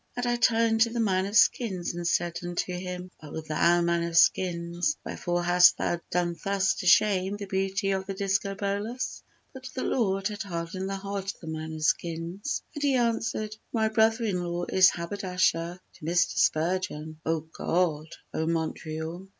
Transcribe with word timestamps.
And 0.17 0.25
I 0.25 0.35
turned 0.35 0.81
to 0.81 0.89
the 0.89 0.99
man 0.99 1.27
of 1.27 1.37
skins 1.37 1.93
and 1.93 2.07
said 2.07 2.39
unto 2.43 2.73
him, 2.73 3.11
"O 3.21 3.39
thou 3.41 3.81
man 3.81 4.01
of 4.01 4.17
skins, 4.17 4.97
Wherefore 5.05 5.43
hast 5.43 5.77
thou 5.77 6.01
done 6.09 6.35
thus 6.43 6.73
to 6.79 6.87
shame 6.87 7.37
the 7.37 7.45
beauty 7.45 7.91
of 7.91 8.07
the 8.07 8.15
Discobolus?" 8.15 9.21
But 9.53 9.69
the 9.75 9.83
Lord 9.83 10.29
had 10.29 10.41
hardened 10.41 10.89
the 10.89 10.95
heart 10.95 11.25
of 11.35 11.39
the 11.41 11.45
man 11.49 11.73
of 11.75 11.83
skins 11.83 12.63
And 12.73 12.81
he 12.81 12.95
answered, 12.95 13.55
"My 13.71 13.89
brother 13.89 14.23
in 14.23 14.41
law 14.41 14.65
is 14.65 14.89
haberdasher 14.89 15.79
to 15.93 16.03
Mr. 16.03 16.35
Spurgeon." 16.35 17.19
O 17.23 17.41
God! 17.41 18.07
O 18.33 18.47
Montreal! 18.47 19.27